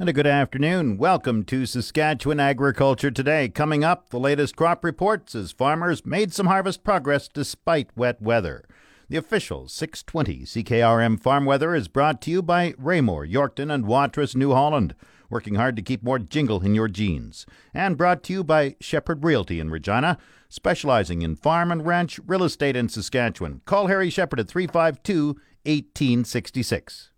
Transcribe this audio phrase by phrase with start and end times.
[0.00, 0.96] And a good afternoon.
[0.96, 3.50] Welcome to Saskatchewan Agriculture Today.
[3.50, 8.64] Coming up, the latest crop reports as farmers made some harvest progress despite wet weather.
[9.10, 14.34] The official 620 CKRM farm weather is brought to you by Raymore, Yorkton, and Watrous,
[14.34, 14.94] New Holland,
[15.28, 17.44] working hard to keep more jingle in your jeans.
[17.74, 20.16] And brought to you by Shepherd Realty in Regina,
[20.48, 23.60] specializing in farm and ranch real estate in Saskatchewan.
[23.66, 25.36] Call Harry Shepherd at 352
[25.66, 27.09] 1866.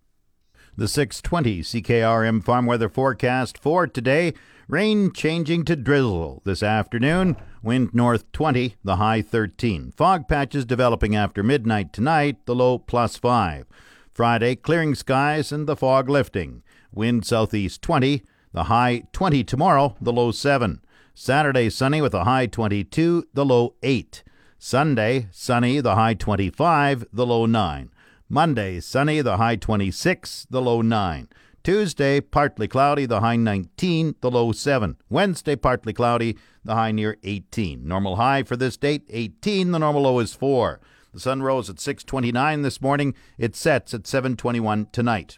[0.75, 4.32] The 620 CKRM farm weather forecast for today
[4.68, 9.93] rain changing to drizzle this afternoon, wind north 20, the high 13.
[9.94, 13.66] Fog patches developing after midnight tonight, the low plus 5.
[14.14, 16.63] Friday, clearing skies and the fog lifting.
[16.91, 18.22] Wind southeast 20,
[18.54, 20.80] the high 20 tomorrow, the low 7.
[21.13, 24.22] Saturday, sunny with a high 22, the low 8.
[24.58, 27.91] Sunday, sunny, the high 25, the low 9.
[28.35, 31.29] Monday, sunny, the high 26, the low 9.
[31.63, 34.97] Tuesday, partly cloudy, the high 19, the low 7.
[35.11, 37.86] Wednesday, partly cloudy, the high near 18.
[37.86, 39.72] Normal high for this date, 18.
[39.72, 40.80] The normal low is 4.
[41.12, 43.14] The sun rose at 6:29 this morning.
[43.36, 45.36] It sets at 7:21 tonight.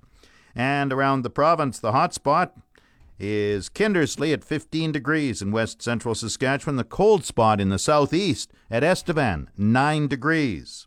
[0.54, 2.56] And around the province, the hot spot
[3.18, 6.76] is Kindersley at 15 degrees in west central Saskatchewan.
[6.76, 10.86] The cold spot in the southeast at Estevan, 9 degrees.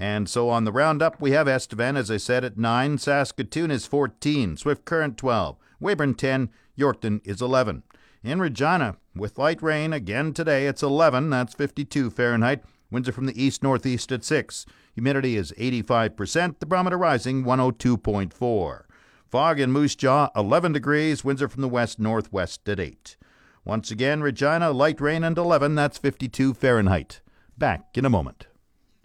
[0.00, 2.96] And so on the roundup, we have Estevan, as I said, at 9.
[2.96, 4.56] Saskatoon is 14.
[4.56, 5.58] Swift Current 12.
[5.78, 6.48] Weyburn 10.
[6.78, 7.82] Yorkton is 11.
[8.24, 11.28] In Regina, with light rain again today, it's 11.
[11.28, 12.64] That's 52 Fahrenheit.
[12.90, 14.64] Winds are from the east northeast at 6.
[14.94, 16.60] Humidity is 85%.
[16.60, 18.82] The barometer rising 102.4.
[19.28, 21.24] Fog in Moose Jaw 11 degrees.
[21.24, 23.18] Winds are from the west northwest at 8.
[23.66, 25.74] Once again, Regina, light rain and 11.
[25.74, 27.20] That's 52 Fahrenheit.
[27.58, 28.46] Back in a moment.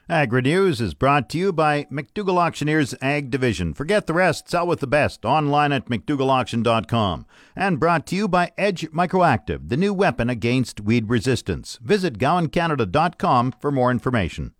[0.07, 3.73] Agri News is brought to you by McDougall Auctioneers Ag Division.
[3.73, 5.25] Forget the rest, sell with the best.
[5.25, 7.25] Online at McDougallAuction.com.
[7.55, 11.79] And brought to you by Edge Microactive, the new weapon against weed resistance.
[11.81, 14.53] Visit GowanCanada.com for more information.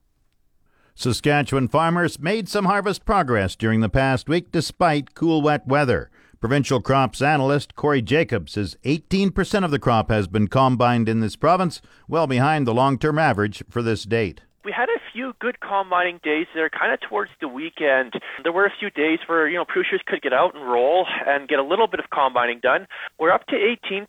[0.96, 6.10] Saskatchewan farmers made some harvest progress during the past week despite cool, wet weather.
[6.40, 11.36] Provincial crops analyst Corey Jacobs says 18% of the crop has been combined in this
[11.36, 15.60] province, well behind the long term average for this date we had a few good
[15.62, 18.14] combining days there, kind of towards the weekend.
[18.44, 21.48] There were a few days where, you know, producers could get out and roll and
[21.48, 22.86] get a little bit of combining done.
[23.18, 24.06] We're up to 18%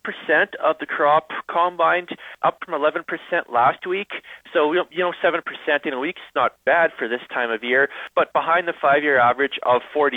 [0.62, 2.09] of the crop combined,
[2.43, 3.05] up from 11%
[3.53, 4.09] last week.
[4.53, 5.41] So, you know, 7%
[5.84, 9.03] in a week is not bad for this time of year, but behind the five
[9.03, 10.11] year average of 43%.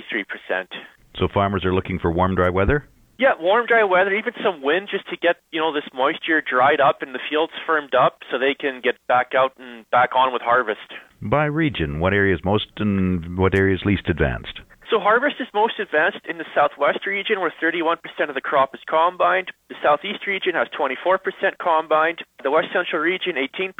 [1.18, 2.88] So farmers are looking for warm, dry weather?
[3.20, 6.80] Yeah, warm, dry weather, even some wind just to get, you know, this moisture dried
[6.80, 10.32] up and the fields firmed up so they can get back out and back on
[10.32, 10.88] with harvest.
[11.22, 14.64] By region, what areas most and what areas least advanced?
[14.90, 18.00] So harvest is most advanced in the southwest region where 31%
[18.30, 19.52] of the crop is combined.
[19.68, 21.20] The southeast region has 24%
[21.60, 22.24] combined.
[22.42, 23.76] The west central region 18%.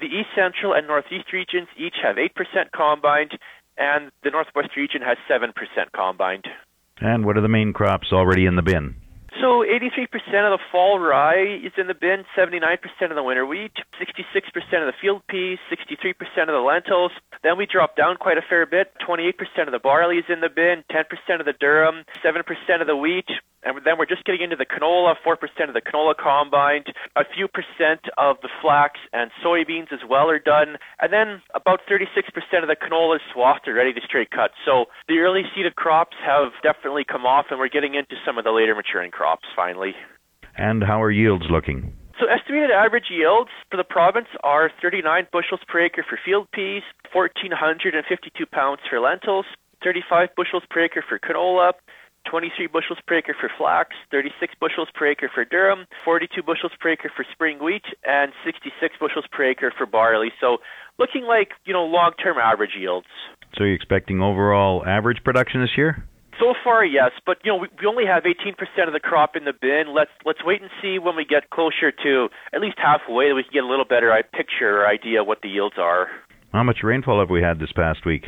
[0.00, 2.34] The east central and northeast regions each have 8%
[2.74, 3.38] combined
[3.78, 5.54] and the northwest region has 7%
[5.94, 6.48] combined.
[7.00, 8.96] And what are the main crops already in the bin?
[9.40, 10.08] So 83%
[10.50, 12.78] of the fall rye is in the bin, 79%
[13.10, 13.70] of the winter wheat,
[14.00, 14.16] 66%
[14.82, 17.12] of the field peas, 63% of the lentils.
[17.44, 18.92] Then we drop down quite a fair bit.
[19.06, 19.30] 28%
[19.66, 21.04] of the barley is in the bin, 10%
[21.38, 23.28] of the durum, 7% of the wheat,
[23.64, 25.34] and then we're just getting into the canola, 4%
[25.68, 26.86] of the canola combined,
[27.16, 31.80] a few percent of the flax and soybeans as well are done, and then about
[31.90, 32.06] 36%
[32.62, 34.52] of the canola is swathed or ready to straight cut.
[34.64, 38.44] So the early seeded crops have definitely come off, and we're getting into some of
[38.44, 39.94] the later maturing crops finally.
[40.56, 41.94] And how are yields looking?
[42.20, 46.82] So estimated average yields for the province are 39 bushels per acre for field peas,
[47.14, 49.46] 1,452 pounds for lentils,
[49.84, 51.72] 35 bushels per acre for canola,
[52.30, 56.90] 23 bushels per acre for flax, 36 bushels per acre for durum, 42 bushels per
[56.90, 60.30] acre for spring wheat, and 66 bushels per acre for barley.
[60.40, 60.58] So
[60.98, 63.06] looking like, you know, long-term average yields.
[63.56, 66.04] So you're expecting overall average production this year?
[66.38, 68.54] So far, yes, but you know we, we only have 18%
[68.86, 69.92] of the crop in the bin.
[69.92, 73.42] Let's let's wait and see when we get closer to at least halfway that we
[73.42, 76.06] can get a little better picture or idea what the yields are.
[76.52, 78.24] How much rainfall have we had this past week?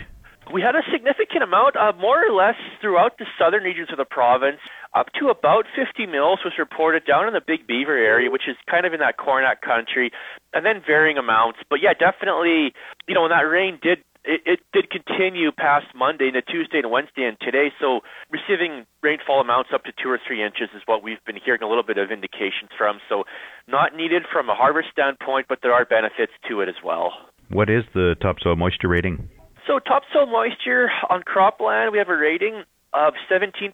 [0.53, 4.05] We had a significant amount, uh, more or less throughout the southern regions of the
[4.05, 4.59] province.
[4.95, 8.57] Up to about 50 mils was reported down in the Big Beaver area, which is
[8.69, 10.11] kind of in that Coronach country,
[10.53, 11.61] and then varying amounts.
[11.71, 12.75] But yeah, definitely,
[13.07, 16.91] you know, when that rain did it, it did continue past Monday into Tuesday and
[16.91, 17.73] Wednesday and today.
[17.81, 18.01] So
[18.31, 21.69] receiving rainfall amounts up to two or three inches is what we've been hearing a
[21.69, 22.99] little bit of indications from.
[23.09, 23.25] So
[23.67, 27.13] not needed from a harvest standpoint, but there are benefits to it as well.
[27.49, 29.29] What is the topsoil moisture rating?
[29.67, 33.73] So topsoil moisture on cropland, we have a rating of 17%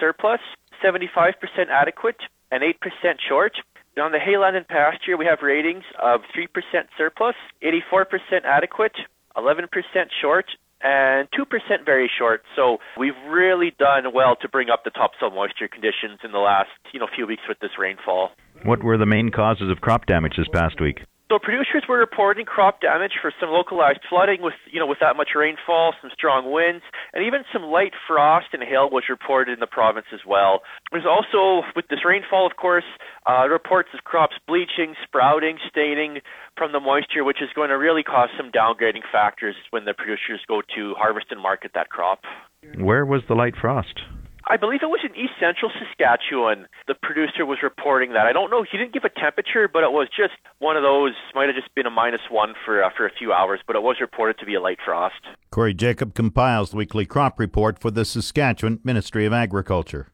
[0.00, 0.40] surplus.
[0.84, 1.32] 75%
[1.70, 2.16] adequate
[2.50, 2.74] and 8%
[3.28, 3.52] short.
[3.98, 6.48] On the hayland and pasture, we have ratings of 3%
[6.98, 8.04] surplus, 84%
[8.44, 8.92] adequate,
[9.36, 9.68] 11%
[10.20, 10.44] short,
[10.82, 12.42] and 2% very short.
[12.54, 16.68] So we've really done well to bring up the topsoil moisture conditions in the last,
[16.92, 18.32] you know, few weeks with this rainfall.
[18.64, 21.00] What were the main causes of crop damage this past week?
[21.28, 25.16] So producers were reporting crop damage for some localized flooding with, you know, with that
[25.16, 29.58] much rainfall, some strong winds, and even some light frost and hail was reported in
[29.58, 30.62] the province as well.
[30.92, 32.86] There's also, with this rainfall, of course,
[33.26, 36.20] uh, reports of crops bleaching, sprouting, staining
[36.56, 40.40] from the moisture, which is going to really cause some downgrading factors when the producers
[40.46, 42.20] go to harvest and market that crop.
[42.78, 43.98] Where was the light frost?
[44.48, 46.68] I believe it was in east central Saskatchewan.
[46.86, 48.26] The producer was reporting that.
[48.26, 48.62] I don't know.
[48.62, 51.14] He didn't give a temperature, but it was just one of those.
[51.34, 53.82] Might have just been a minus one for uh, for a few hours, but it
[53.82, 55.20] was reported to be a light frost.
[55.50, 60.12] Corey Jacob compiles the weekly crop report for the Saskatchewan Ministry of Agriculture.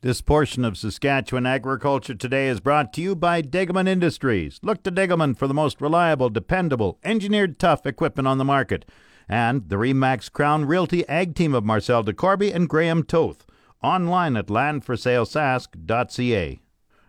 [0.00, 4.58] This portion of Saskatchewan Agriculture Today is brought to you by Degelman Industries.
[4.60, 8.84] Look to Degelman for the most reliable, dependable, engineered tough equipment on the market
[9.32, 13.46] and the Remax Crown Realty Ag Team of Marcel DeCorby and Graham Toth.
[13.82, 16.60] Online at landforsalesask.ca.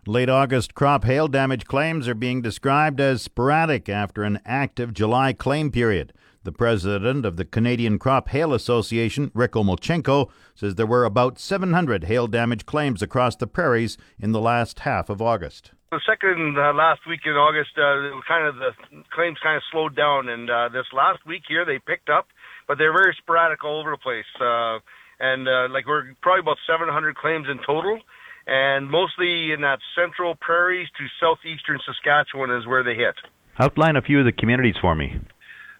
[0.08, 5.34] Late August crop hail damage claims are being described as sporadic after an active July
[5.34, 6.14] claim period.
[6.44, 12.06] The president of the Canadian Crop Hail Association, Rick Omolchenko, says there were about 700
[12.06, 15.72] hail damage claims across the prairies in the last half of August.
[15.94, 18.74] The second uh, last week in August, uh, kind of the
[19.14, 22.26] claims kind of slowed down, and uh, this last week here they picked up,
[22.68, 24.26] but they're very sporadic all over the place.
[24.42, 24.82] Uh,
[25.22, 28.00] and uh, like we're probably about 700 claims in total,
[28.48, 33.14] and mostly in that central prairies to southeastern Saskatchewan is where they hit.
[33.60, 35.22] Outline a few of the communities for me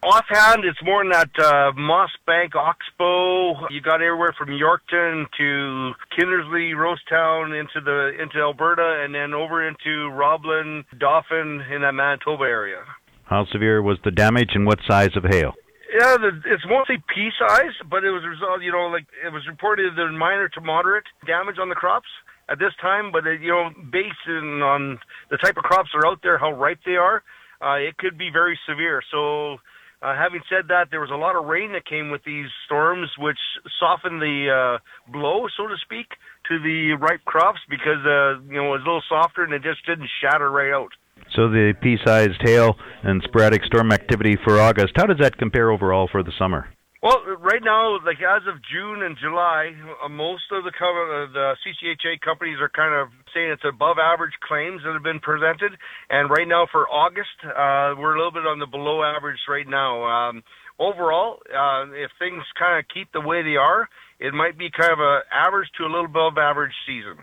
[0.04, 3.68] offhand, it's more in that uh, Moss Bank, Oxbow.
[3.70, 9.66] You got everywhere from Yorkton to Kindersley, Rosetown into the into Alberta, and then over
[9.66, 12.84] into Roblin, Dauphin in that Manitoba area.
[13.24, 15.54] How severe was the damage, and what size of hail?
[15.98, 18.62] Yeah, the, it's mostly pea size, but it was result.
[18.62, 22.08] You know, like it was reported that minor to moderate damage on the crops
[22.48, 24.98] at this time, but it, you know, based on
[25.30, 27.22] the type of crops that are out there, how ripe they are,
[27.62, 29.02] uh, it could be very severe.
[29.10, 29.58] So
[30.04, 33.08] uh, having said that, there was a lot of rain that came with these storms,
[33.18, 33.38] which
[33.80, 36.06] softened the uh, blow, so to speak,
[36.48, 39.62] to the ripe crops because uh, you know it was a little softer and it
[39.62, 40.92] just didn't shatter right out.
[41.34, 46.08] So the pea-sized hail and sporadic storm activity for August, how does that compare overall
[46.10, 46.68] for the summer?
[47.04, 51.30] Well, right now, like as of June and July, uh, most of the co- uh,
[51.30, 55.76] the CCHA companies are kind of saying it's above average claims that have been presented.
[56.08, 59.68] And right now for August, uh, we're a little bit on the below average right
[59.68, 60.00] now.
[60.00, 60.42] Um,
[60.78, 63.86] overall, uh, if things kind of keep the way they are,
[64.18, 67.20] it might be kind of a average to a little above average season.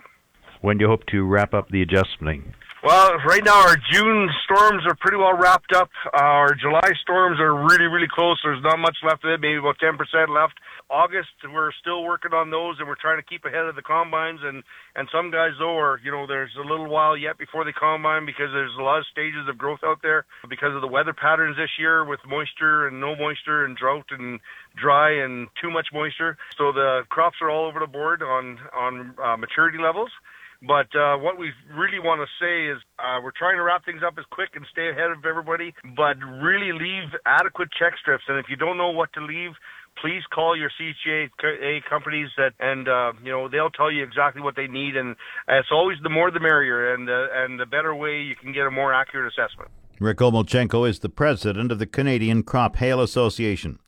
[0.61, 2.53] When do you hope to wrap up the adjusting?
[2.83, 5.91] Well, right now our June storms are pretty well wrapped up.
[6.13, 8.39] Our July storms are really, really close.
[8.43, 10.01] There's not much left of it, maybe about 10%
[10.33, 10.55] left.
[10.89, 14.39] August, we're still working on those and we're trying to keep ahead of the combines.
[14.41, 14.63] And,
[14.95, 18.25] and some guys, though, are, you know, there's a little while yet before they combine
[18.25, 21.57] because there's a lot of stages of growth out there because of the weather patterns
[21.57, 24.39] this year with moisture and no moisture and drought and
[24.75, 26.35] dry and too much moisture.
[26.57, 30.09] So the crops are all over the board on, on uh, maturity levels.
[30.61, 34.01] But uh, what we really want to say is uh, we're trying to wrap things
[34.05, 38.23] up as quick and stay ahead of everybody, but really leave adequate check strips.
[38.27, 39.51] And if you don't know what to leave,
[39.99, 41.29] please call your CCA
[41.89, 44.95] companies that, and uh, you know they'll tell you exactly what they need.
[44.95, 45.15] And
[45.47, 48.67] it's always the more the merrier, and the, and the better way you can get
[48.67, 49.71] a more accurate assessment.
[49.99, 53.79] Rick Omolchenko is the president of the Canadian Crop Hail Association.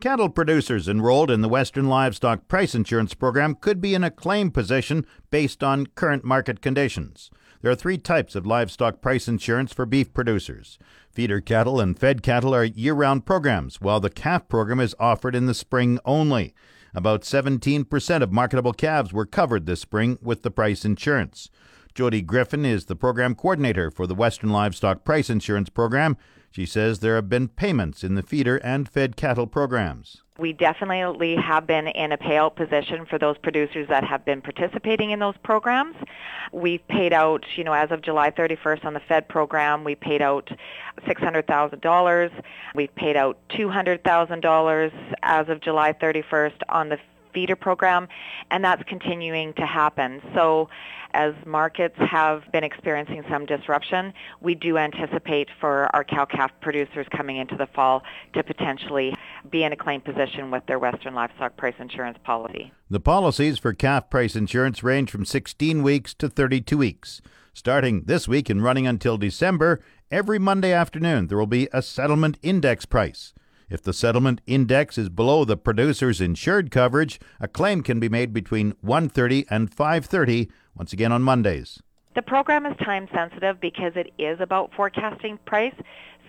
[0.00, 4.52] Cattle producers enrolled in the Western Livestock Price Insurance Program could be in a claim
[4.52, 7.32] position based on current market conditions.
[7.62, 10.78] There are three types of livestock price insurance for beef producers.
[11.10, 15.34] Feeder cattle and fed cattle are year round programs, while the calf program is offered
[15.34, 16.54] in the spring only.
[16.94, 21.50] About 17% of marketable calves were covered this spring with the price insurance.
[21.92, 26.16] Jody Griffin is the program coordinator for the Western Livestock Price Insurance Program.
[26.50, 30.22] She says there have been payments in the feeder and fed cattle programs.
[30.38, 35.10] We definitely have been in a payout position for those producers that have been participating
[35.10, 35.96] in those programs.
[36.52, 40.22] We've paid out, you know, as of July 31st on the Fed program, we paid
[40.22, 40.48] out
[41.06, 42.30] $600,000.
[42.74, 46.98] We've paid out $200,000 as of July 31st on the
[47.38, 48.08] feeder program.
[48.50, 50.20] and that's continuing to happen.
[50.34, 50.68] So
[51.14, 57.36] as markets have been experiencing some disruption, we do anticipate for our cow-calf producers coming
[57.36, 58.02] into the fall
[58.32, 59.14] to potentially
[59.48, 62.72] be in a claim position with their Western Livestock Price Insurance policy.
[62.90, 67.20] The policies for calf price insurance range from 16 weeks to 32 weeks.
[67.54, 69.80] Starting this week and running until December,
[70.10, 73.32] every Monday afternoon there will be a settlement index price.
[73.70, 78.32] If the settlement index is below the producer's insured coverage, a claim can be made
[78.32, 81.82] between 1:30 and 5:30 once again on Mondays.
[82.14, 85.74] The program is time sensitive because it is about forecasting price.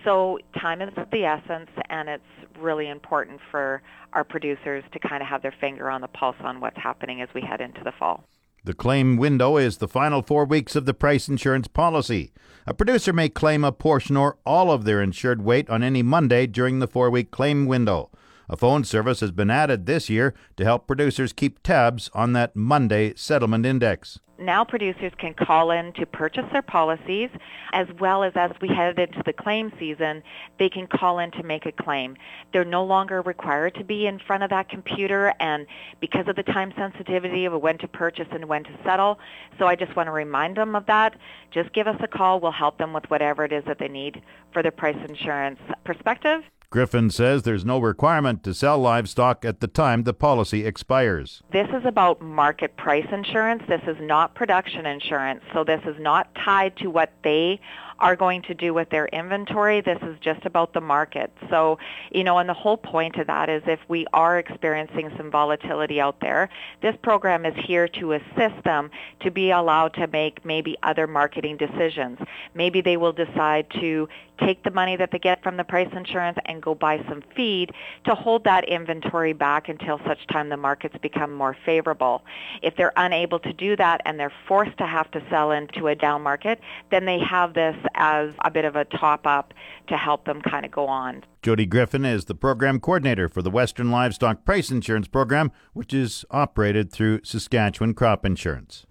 [0.04, 2.22] So time is the essence and it's
[2.58, 3.82] really important for
[4.12, 7.28] our producers to kind of have their finger on the pulse on what's happening as
[7.34, 8.24] we head into the fall.
[8.64, 12.32] The claim window is the final four weeks of the price insurance policy.
[12.66, 16.46] A producer may claim a portion or all of their insured weight on any Monday
[16.46, 18.10] during the four week claim window.
[18.50, 22.54] A phone service has been added this year to help producers keep tabs on that
[22.54, 27.30] Monday settlement index now producers can call in to purchase their policies
[27.72, 30.22] as well as as we head into the claim season,
[30.58, 32.16] they can call in to make a claim.
[32.52, 35.66] They're no longer required to be in front of that computer and
[36.00, 39.18] because of the time sensitivity of when to purchase and when to settle.
[39.58, 41.16] So I just want to remind them of that.
[41.50, 42.40] Just give us a call.
[42.40, 46.42] We'll help them with whatever it is that they need for their price insurance perspective.
[46.70, 51.42] Griffin says there's no requirement to sell livestock at the time the policy expires.
[51.50, 53.64] This is about market price insurance.
[53.66, 55.42] This is not production insurance.
[55.52, 57.60] So this is not tied to what they
[58.00, 59.80] are going to do with their inventory.
[59.80, 61.30] This is just about the market.
[61.48, 61.78] So,
[62.10, 66.00] you know, and the whole point of that is if we are experiencing some volatility
[66.00, 66.48] out there,
[66.82, 68.90] this program is here to assist them
[69.20, 72.18] to be allowed to make maybe other marketing decisions.
[72.54, 74.08] Maybe they will decide to
[74.44, 77.72] take the money that they get from the price insurance and go buy some feed
[78.04, 82.22] to hold that inventory back until such time the markets become more favorable.
[82.62, 85.94] If they're unable to do that and they're forced to have to sell into a
[85.94, 89.54] down market, then they have this as a bit of a top up
[89.88, 91.24] to help them kind of go on.
[91.42, 96.24] Jody Griffin is the program coordinator for the Western Livestock Price Insurance Program, which is
[96.30, 98.86] operated through Saskatchewan Crop Insurance.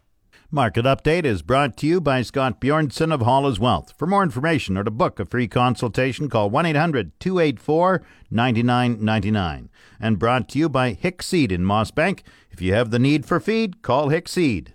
[0.52, 3.94] Market Update is brought to you by Scott Bjornson of Hall's Wealth.
[3.96, 8.02] For more information or to book a free consultation, call 1 800 284
[8.32, 9.70] 9999.
[10.00, 12.22] And brought to you by Hick Seed in Mossbank.
[12.50, 14.74] If you have the need for feed, call Hick Seed.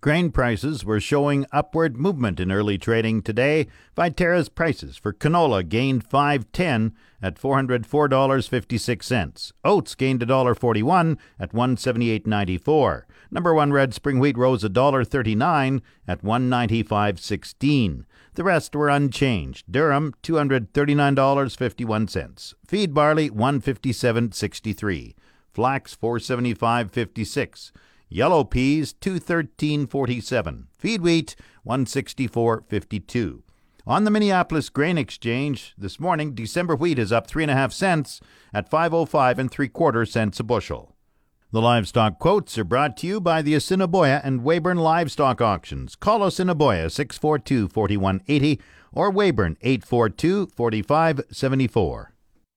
[0.00, 3.66] Grain prices were showing upward movement in early trading today.
[3.96, 9.52] Viterra's prices for canola gained 5.10 at $404.56.
[9.64, 13.02] Oats gained $1.41 at 178.94.
[13.32, 18.04] Number 1 red spring wheat rose $1.39 at 195.16.
[18.34, 19.66] The rest were unchanged.
[19.68, 22.54] Durum $239.51.
[22.68, 25.14] Feed barley 157.63.
[25.52, 27.72] Flax 475.56.
[28.08, 30.64] Yellow peas 213.47.
[30.78, 31.36] Feed wheat
[31.66, 33.42] 164.52.
[33.86, 37.72] On the Minneapolis Grain Exchange this morning, December wheat is up three and a half
[37.72, 38.20] cents
[38.52, 40.94] at 505 and three quarter cents a bushel.
[41.50, 45.96] The livestock quotes are brought to you by the Assiniboia and Weyburn Livestock Auctions.
[45.96, 48.60] Call Assiniboia 642 4180
[48.92, 52.12] or Weyburn 842 4574.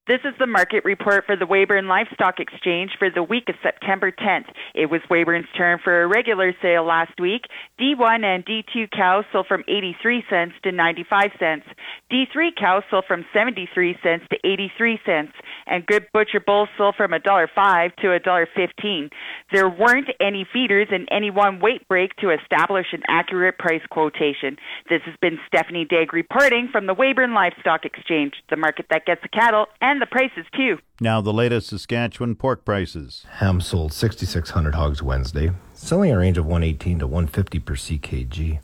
[0.08, 4.12] This is the market report for the Weyburn Livestock Exchange for the week of September
[4.12, 4.50] 10th.
[4.74, 7.44] It was Weyburn's turn for a regular sale last week.
[7.80, 11.66] D1 and D2 cows sold from 83 cents to 95 cents.
[12.12, 15.34] D3 cows sold from 73 cents to 83 cents.
[15.72, 19.10] And good butcher bulls sold from $1.05 to $1.15.
[19.54, 24.58] There weren't any feeders in any one weight break to establish an accurate price quotation.
[24.90, 29.22] This has been Stephanie Degg reporting from the Weyburn Livestock Exchange, the market that gets
[29.22, 30.78] the cattle and the prices too.
[31.00, 33.26] Now the latest Saskatchewan pork prices.
[33.36, 38.60] Ham sold 6,600 hogs Wednesday, selling a range of 118 to 150 per ckg.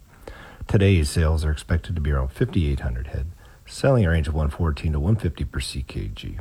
[0.67, 3.27] Today's sales are expected to be around 5,800 head,
[3.65, 6.39] selling a range of 114 to 150 per ckg.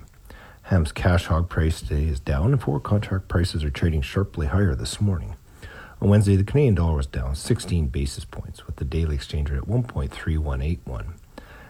[0.66, 4.74] Ham's cash hog price today is down, and forward contract prices are trading sharply higher
[4.74, 5.36] this morning.
[6.02, 9.58] On Wednesday, the Canadian dollar was down 16 basis points, with the daily exchange rate
[9.58, 11.04] at 1.3181.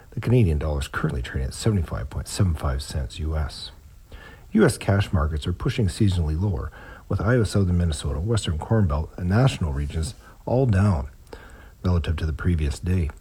[0.09, 3.69] The Canadian dollar is currently trading at 75.75 cents US.
[4.53, 4.79] U.S.
[4.79, 6.71] cash markets are pushing seasonally lower,
[7.07, 10.15] with Iowa, southern Minnesota, western Corn Belt, and national regions
[10.47, 11.09] all down
[11.83, 13.11] relative to the previous day.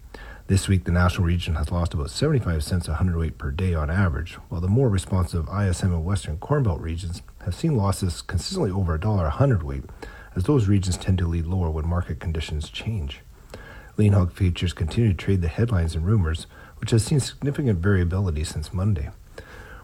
[0.48, 3.90] This week, the national region has lost about 75 cents a hundredweight per day on
[3.90, 8.70] average, while the more responsive ISM and western Corn Belt regions have seen losses consistently
[8.70, 9.82] over a dollar a hundredweight,
[10.36, 13.22] as those regions tend to lead lower when market conditions change.
[13.96, 16.46] Lean hog futures continue to trade the headlines and rumors,
[16.78, 19.10] which has seen significant variability since Monday.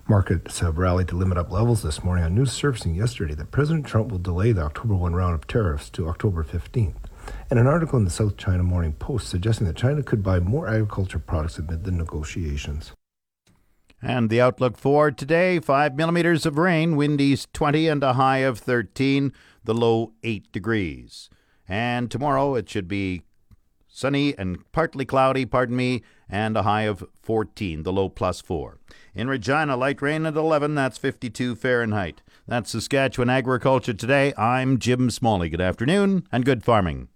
[0.06, 3.84] Markets have rallied to limit up levels this morning on news surfacing yesterday that President
[3.84, 6.94] Trump will delay the October 1 round of tariffs to October 15th,
[7.50, 10.68] and an article in the South China Morning Post suggesting that China could buy more
[10.68, 12.92] agriculture products amid the negotiations.
[14.00, 18.38] And the outlook for today 5 millimeters of rain, wind east 20 and a high
[18.38, 19.32] of 13,
[19.64, 21.30] the low 8 degrees.
[21.68, 23.22] And tomorrow it should be
[23.86, 28.78] sunny and partly cloudy, pardon me, and a high of 14, the low plus 4.
[29.14, 32.22] In Regina, light rain at 11, that's 52 Fahrenheit.
[32.48, 34.32] That's Saskatchewan Agriculture Today.
[34.36, 35.48] I'm Jim Smalley.
[35.48, 37.08] Good afternoon and good farming.